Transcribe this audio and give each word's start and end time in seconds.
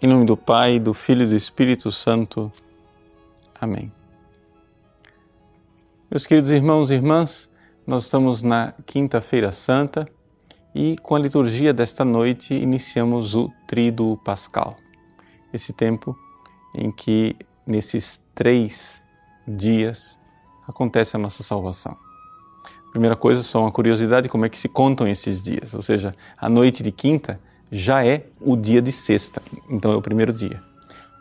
Em 0.00 0.06
nome 0.06 0.24
do 0.24 0.36
Pai, 0.36 0.78
do 0.78 0.94
Filho 0.94 1.24
e 1.24 1.26
do 1.26 1.34
Espírito 1.34 1.90
Santo. 1.90 2.52
Amém. 3.60 3.90
Meus 6.08 6.24
queridos 6.24 6.52
irmãos 6.52 6.88
e 6.88 6.94
irmãs, 6.94 7.50
nós 7.84 8.04
estamos 8.04 8.44
na 8.44 8.72
Quinta-feira 8.86 9.50
Santa 9.50 10.08
e 10.72 10.96
com 11.02 11.16
a 11.16 11.18
liturgia 11.18 11.74
desta 11.74 12.04
noite 12.04 12.54
iniciamos 12.54 13.34
o 13.34 13.50
Tríduo 13.66 14.16
Pascal. 14.18 14.76
Esse 15.52 15.72
tempo 15.72 16.16
em 16.72 16.92
que, 16.92 17.34
nesses 17.66 18.22
três 18.36 19.02
dias, 19.48 20.16
acontece 20.68 21.16
a 21.16 21.18
nossa 21.18 21.42
salvação. 21.42 21.96
Primeira 22.92 23.16
coisa, 23.16 23.42
só 23.42 23.62
uma 23.62 23.72
curiosidade, 23.72 24.28
como 24.28 24.46
é 24.46 24.48
que 24.48 24.58
se 24.58 24.68
contam 24.68 25.08
esses 25.08 25.42
dias? 25.42 25.74
Ou 25.74 25.82
seja, 25.82 26.14
a 26.36 26.48
noite 26.48 26.84
de 26.84 26.92
quinta 26.92 27.40
já 27.70 28.04
é 28.04 28.24
o 28.40 28.56
dia 28.56 28.80
de 28.80 28.90
sexta, 28.90 29.42
então 29.68 29.92
é 29.92 29.96
o 29.96 30.02
primeiro 30.02 30.32
dia. 30.32 30.62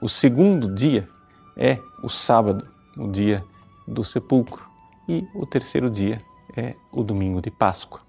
O 0.00 0.08
segundo 0.08 0.72
dia 0.72 1.08
é 1.56 1.78
o 2.02 2.08
sábado, 2.08 2.68
o 2.96 3.08
dia 3.08 3.44
do 3.86 4.04
sepulcro. 4.04 4.64
E 5.08 5.26
o 5.34 5.46
terceiro 5.46 5.90
dia 5.90 6.22
é 6.56 6.74
o 6.92 7.02
domingo 7.02 7.40
de 7.40 7.50
Páscoa. 7.50 8.00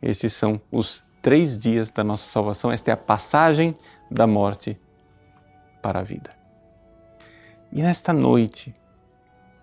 Esses 0.00 0.32
são 0.32 0.60
os 0.70 1.02
três 1.20 1.56
dias 1.56 1.90
da 1.90 2.02
nossa 2.02 2.28
salvação. 2.28 2.70
Esta 2.70 2.90
é 2.90 2.94
a 2.94 2.96
passagem 2.96 3.76
da 4.10 4.26
morte 4.26 4.78
para 5.80 6.00
a 6.00 6.02
vida. 6.02 6.30
E 7.72 7.82
nesta 7.82 8.12
noite, 8.12 8.74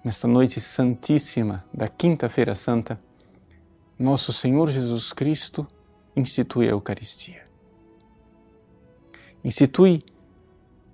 nesta 0.03 0.27
noite 0.27 0.59
santíssima 0.59 1.63
da 1.73 1.88
Quinta-feira 1.88 2.55
Santa, 2.55 2.99
nosso 3.97 4.31
Senhor 4.31 4.71
Jesus 4.71 5.13
Cristo 5.13 5.67
institui 6.15 6.67
a 6.67 6.71
Eucaristia 6.71 7.48
institui 9.43 10.03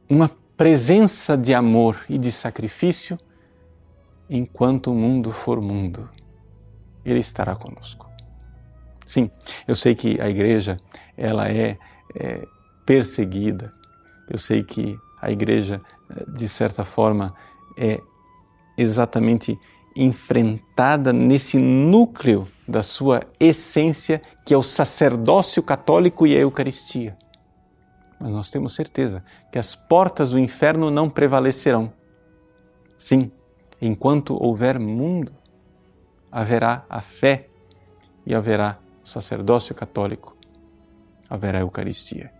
uma 0.10 0.30
presença 0.56 1.38
de 1.38 1.54
amor 1.54 2.06
e 2.08 2.18
de 2.18 2.32
sacrifício 2.32 3.20
enquanto 4.30 4.92
o 4.92 4.96
mundo 4.96 5.32
for 5.32 5.62
mundo. 5.62 6.10
Ele 7.04 7.20
estará 7.20 7.56
conosco. 7.56 8.10
Sim, 9.06 9.30
eu 9.68 9.76
sei 9.76 9.94
que 9.94 10.20
a 10.20 10.30
igreja 10.30 10.78
ela 11.16 11.48
é, 11.50 11.78
é 12.16 12.44
perseguida. 12.86 13.72
Eu 14.30 14.40
sei 14.40 14.64
que 14.64 14.98
a 15.22 15.32
igreja, 15.32 15.82
de 16.34 16.48
certa 16.48 16.84
forma, 16.84 17.34
é 17.78 18.00
exatamente 18.78 19.58
enfrentada 19.96 21.14
nesse 21.14 21.58
núcleo 21.58 22.48
da 22.68 22.82
sua 22.82 23.22
essência, 23.40 24.22
que 24.44 24.54
é 24.54 24.58
o 24.58 24.64
sacerdócio 24.64 25.62
católico 25.62 26.26
e 26.26 26.36
a 26.36 26.40
Eucaristia 26.40 27.16
mas 28.20 28.32
nós 28.32 28.50
temos 28.50 28.74
certeza 28.74 29.24
que 29.52 29.60
as 29.60 29.76
portas 29.76 30.30
do 30.30 30.40
inferno 30.40 30.90
não 30.90 31.10
prevalecerão. 31.10 31.92
Sim, 32.98 33.32
enquanto 33.82 34.42
houver 34.42 34.80
mundo, 34.80 35.34
haverá 36.32 36.86
a 36.90 37.02
fé 37.02 37.50
e 38.26 38.34
haverá 38.34 38.78
o 39.04 39.08
sacerdócio 39.08 39.76
católico, 39.76 40.36
haverá 41.30 41.60
a 41.60 41.62
Eucaristia. 41.62 42.34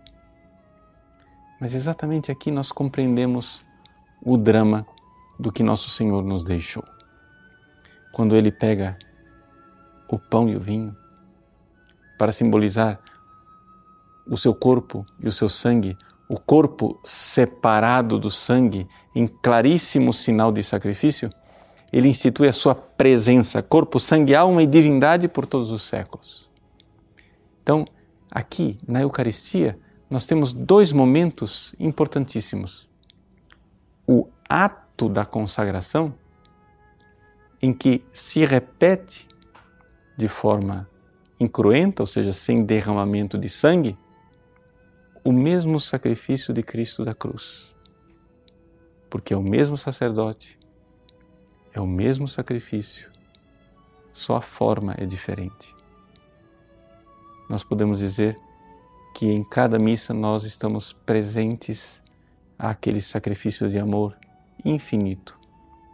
Mas 1.60 1.74
exatamente 1.74 2.30
aqui 2.30 2.50
nós 2.50 2.70
compreendemos 2.70 3.62
o 4.22 4.36
drama 4.36 4.86
do 5.38 5.52
que 5.52 5.62
nosso 5.62 5.88
Senhor 5.90 6.22
nos 6.22 6.44
deixou. 6.44 6.84
Quando 8.12 8.34
ele 8.34 8.50
pega 8.50 8.98
o 10.08 10.18
pão 10.18 10.48
e 10.48 10.56
o 10.56 10.60
vinho 10.60 10.96
para 12.18 12.32
simbolizar 12.32 12.98
o 14.28 14.36
seu 14.36 14.54
corpo 14.54 15.04
e 15.20 15.26
o 15.26 15.32
seu 15.32 15.48
sangue, 15.48 15.96
o 16.28 16.38
corpo 16.38 17.00
separado 17.04 18.18
do 18.18 18.30
sangue, 18.30 18.86
em 19.14 19.26
claríssimo 19.26 20.12
sinal 20.12 20.50
de 20.50 20.62
sacrifício, 20.62 21.30
ele 21.92 22.08
institui 22.08 22.48
a 22.48 22.52
sua 22.52 22.74
presença, 22.74 23.62
corpo, 23.62 24.00
sangue, 24.00 24.34
alma 24.34 24.62
e 24.62 24.66
divindade 24.66 25.28
por 25.28 25.46
todos 25.46 25.70
os 25.70 25.82
séculos. 25.82 26.50
Então, 27.62 27.84
aqui 28.30 28.78
na 28.86 29.00
Eucaristia, 29.02 29.78
nós 30.10 30.26
temos 30.26 30.52
dois 30.52 30.92
momentos 30.92 31.74
importantíssimos. 31.78 32.88
O 34.06 34.28
ato 34.48 35.08
da 35.08 35.24
consagração, 35.24 36.14
em 37.62 37.72
que 37.72 38.04
se 38.12 38.44
repete 38.44 39.26
de 40.16 40.28
forma 40.28 40.88
incruenta, 41.38 42.02
ou 42.02 42.06
seja, 42.06 42.32
sem 42.32 42.64
derramamento 42.64 43.38
de 43.38 43.48
sangue, 43.48 43.96
o 45.26 45.32
mesmo 45.32 45.80
sacrifício 45.80 46.54
de 46.54 46.62
Cristo 46.62 47.02
da 47.02 47.12
cruz. 47.12 47.74
Porque 49.10 49.34
é 49.34 49.36
o 49.36 49.42
mesmo 49.42 49.76
sacerdote, 49.76 50.56
é 51.74 51.80
o 51.80 51.86
mesmo 51.86 52.28
sacrifício, 52.28 53.10
só 54.12 54.36
a 54.36 54.40
forma 54.40 54.94
é 54.96 55.04
diferente. 55.04 55.74
Nós 57.50 57.64
podemos 57.64 57.98
dizer 57.98 58.36
que 59.16 59.26
em 59.26 59.42
cada 59.42 59.80
missa 59.80 60.14
nós 60.14 60.44
estamos 60.44 60.92
presentes 60.92 62.00
àquele 62.56 63.00
sacrifício 63.00 63.68
de 63.68 63.80
amor 63.80 64.16
infinito 64.64 65.36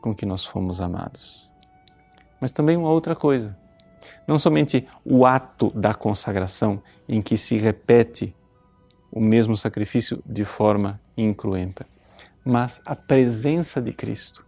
com 0.03 0.15
que 0.15 0.27
nós 0.27 0.45
fomos 0.45 0.79
amados. 0.79 1.51
Mas 2.39 2.53
também 2.53 2.77
uma 2.77 2.91
outra 2.91 3.17
coisa, 3.17 3.57
não 4.29 4.39
somente 4.39 4.87
o 5.03 5.25
ato 5.25 5.71
da 5.71 5.95
consagração 5.95 6.83
em 7.09 7.23
que 7.23 7.39
se 7.39 7.57
repete 7.57 8.37
o 9.13 9.21
mesmo 9.21 9.57
sacrifício 9.57 10.23
de 10.25 10.43
forma 10.43 10.99
incruenta, 11.17 11.85
mas 12.43 12.81
a 12.87 12.97
presença 12.97 13.81
de 13.81 13.93
Cristo. 13.93 14.45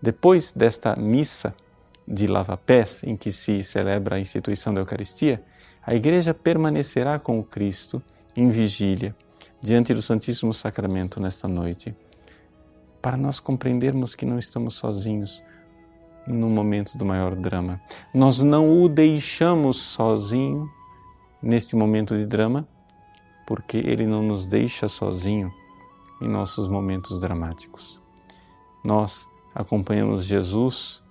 Depois 0.00 0.52
desta 0.52 0.94
missa 0.94 1.52
de 2.06 2.26
lava-pés, 2.28 3.02
em 3.04 3.16
que 3.16 3.32
se 3.32 3.62
celebra 3.64 4.16
a 4.16 4.20
instituição 4.20 4.72
da 4.72 4.80
Eucaristia, 4.80 5.42
a 5.84 5.94
Igreja 5.94 6.32
permanecerá 6.32 7.18
com 7.18 7.38
o 7.38 7.44
Cristo 7.44 8.00
em 8.36 8.48
vigília 8.50 9.14
diante 9.60 9.92
do 9.92 10.00
Santíssimo 10.00 10.54
Sacramento 10.54 11.20
nesta 11.20 11.46
noite, 11.46 11.94
para 13.02 13.16
nós 13.16 13.40
compreendermos 13.40 14.14
que 14.14 14.24
não 14.24 14.38
estamos 14.38 14.74
sozinhos 14.74 15.42
no 16.26 16.48
momento 16.48 16.96
do 16.96 17.04
maior 17.04 17.34
drama. 17.34 17.80
Nós 18.14 18.40
não 18.40 18.82
o 18.82 18.88
deixamos 18.88 19.78
sozinho 19.78 20.70
nesse 21.42 21.74
momento 21.74 22.16
de 22.16 22.24
drama, 22.24 22.66
porque 23.50 23.78
Ele 23.78 24.06
não 24.06 24.22
nos 24.22 24.46
deixa 24.46 24.86
sozinho 24.86 25.52
em 26.22 26.28
nossos 26.28 26.68
momentos 26.68 27.20
dramáticos. 27.20 28.00
Nós 28.84 29.26
acompanhamos 29.52 30.24
Jesus, 30.24 31.02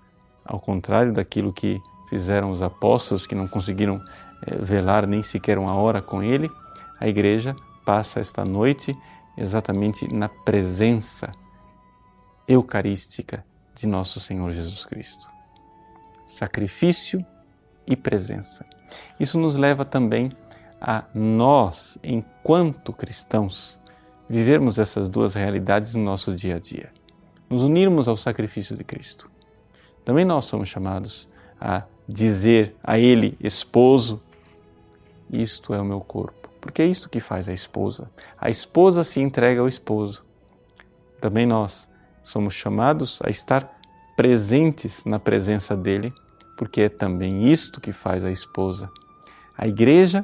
ao 0.46 0.58
contrário 0.58 1.12
daquilo 1.12 1.52
que 1.52 1.82
fizeram 2.08 2.50
os 2.50 2.64
apóstolos 2.64 3.28
que 3.28 3.36
não 3.36 3.46
conseguiram 3.46 4.02
é, 4.48 4.56
velar 4.56 5.06
nem 5.06 5.22
sequer 5.22 5.58
uma 5.58 5.74
hora 5.74 6.02
com 6.02 6.24
Ele, 6.24 6.50
a 6.98 7.10
igreja 7.10 7.54
passa 7.86 8.22
esta 8.22 8.46
noite 8.46 8.98
exatamente 9.38 10.08
na 10.08 10.30
presença 10.30 11.30
eucarística 12.48 13.46
de 13.76 13.86
nosso 13.86 14.18
Senhor 14.18 14.50
Jesus 14.52 14.86
Cristo. 14.86 15.28
Sacrifício 16.26 17.20
e 17.86 17.98
presença. 17.98 18.66
Isso 19.20 19.38
nos 19.38 19.58
leva 19.58 19.84
também 19.84 20.32
a 20.82 21.04
nós, 21.14 21.98
enquanto 22.04 22.94
cristãos, 22.94 23.80
vivermos 24.30 24.80
essas 24.80 25.10
duas 25.10 25.34
realidades 25.34 25.96
no 25.96 26.04
nosso 26.04 26.34
dia 26.34 26.56
a 26.56 26.60
dia, 26.60 26.92
nos 27.50 27.64
unirmos 27.64 28.08
ao 28.08 28.16
sacrifício 28.16 28.76
de 28.76 28.84
Cristo. 28.84 29.30
Também 30.06 30.24
nós 30.24 30.46
somos 30.46 30.70
chamados 30.70 31.28
a 31.60 31.84
dizer 32.08 32.76
a 32.84 32.98
Ele, 32.98 33.38
esposo, 33.40 34.22
isto 35.32 35.74
é 35.74 35.82
o 35.82 35.86
meu 35.86 36.00
corpo, 36.00 36.50
porque 36.62 36.82
é 36.82 36.86
isto 36.86 37.10
que 37.10 37.20
faz 37.20 37.50
a 37.50 37.54
esposa. 37.54 38.10
A 38.38 38.50
esposa 38.50 39.04
se 39.04 39.20
entrega 39.20 39.62
ao 39.62 39.68
esposo. 39.68 40.24
Também 41.20 41.46
nós 41.46 41.90
somos 42.24 42.54
chamados 42.54 43.20
a 43.24 43.30
estar 43.30 43.80
presentes 44.16 45.04
na 45.06 45.20
presença 45.20 45.76
dele, 45.76 46.14
porque 46.58 46.82
é 46.82 46.90
também 46.90 47.52
isto 47.52 47.80
que 47.80 47.92
faz 47.92 48.24
a 48.24 48.32
esposa. 48.32 48.90
A 49.58 49.68
igreja 49.68 50.24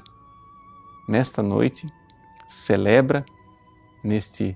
nesta 1.07 1.41
noite, 1.41 1.87
celebra 2.47 3.25
neste 4.03 4.55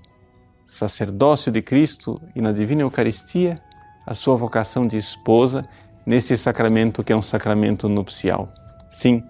sacerdócio 0.64 1.50
de 1.50 1.60
Cristo 1.60 2.20
e 2.34 2.40
na 2.40 2.52
Divina 2.52 2.82
Eucaristia 2.82 3.60
a 4.06 4.14
sua 4.14 4.36
vocação 4.36 4.86
de 4.86 4.96
esposa 4.96 5.68
nesse 6.06 6.36
sacramento 6.36 7.02
que 7.02 7.12
é 7.12 7.16
um 7.16 7.22
sacramento 7.22 7.88
nupcial. 7.88 8.48
Sim, 8.88 9.22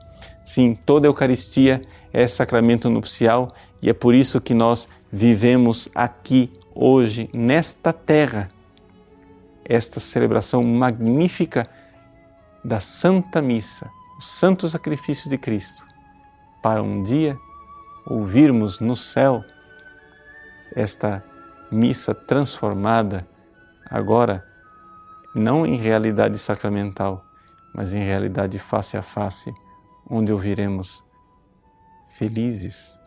sim, 0.44 0.74
toda 0.74 1.06
Eucaristia 1.06 1.80
é 2.12 2.26
sacramento 2.26 2.88
nupcial 2.90 3.52
e 3.82 3.88
é 3.88 3.94
por 3.94 4.14
isso 4.14 4.40
que 4.40 4.54
nós 4.54 4.86
vivemos 5.10 5.88
aqui, 5.94 6.50
hoje, 6.74 7.30
nesta 7.32 7.92
terra, 7.92 8.48
esta 9.64 10.00
celebração 10.00 10.62
magnífica 10.62 11.66
da 12.62 12.80
Santa 12.80 13.40
Missa, 13.40 13.90
o 14.18 14.22
Santo 14.22 14.68
Sacrifício 14.68 15.30
de 15.30 15.38
Cristo 15.38 15.89
para 16.62 16.82
um 16.82 17.02
dia 17.02 17.38
ouvirmos 18.06 18.80
no 18.80 18.96
céu 18.96 19.44
esta 20.74 21.24
missa 21.70 22.14
transformada 22.14 23.26
agora 23.88 24.46
não 25.34 25.64
em 25.64 25.76
realidade 25.76 26.36
sacramental, 26.38 27.24
mas 27.72 27.94
em 27.94 28.04
realidade 28.04 28.58
face 28.58 28.96
a 28.96 29.02
face, 29.02 29.52
onde 30.08 30.32
ouviremos 30.32 31.04
felizes 32.08 32.98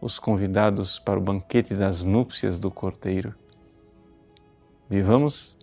os 0.00 0.18
convidados 0.18 0.98
para 0.98 1.18
o 1.18 1.22
banquete 1.22 1.74
das 1.74 2.02
núpcias 2.02 2.58
do 2.58 2.70
Cordeiro. 2.70 3.34
Vivamos 4.88 5.56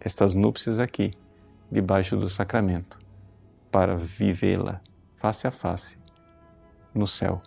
estas 0.00 0.34
núpcias 0.34 0.80
aqui, 0.80 1.12
debaixo 1.70 2.16
do 2.16 2.28
sacramento, 2.28 2.98
para 3.70 3.94
vivê-la 3.96 4.80
face 5.06 5.46
a 5.46 5.52
face 5.52 5.99
no 6.94 7.06
céu, 7.06 7.40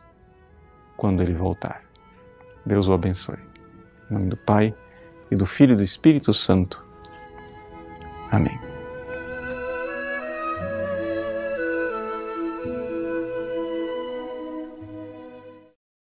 quando 0.95 1.21
ele 1.21 1.33
voltar. 1.33 1.83
Deus 2.65 2.87
o 2.87 2.93
abençoe. 2.93 3.39
Em 4.09 4.13
nome 4.13 4.29
do 4.29 4.37
Pai, 4.37 4.73
e 5.33 5.35
do 5.35 5.45
Filho 5.45 5.73
e 5.73 5.75
do 5.75 5.83
Espírito 5.83 6.33
Santo. 6.33 6.85
Amém. 8.31 8.72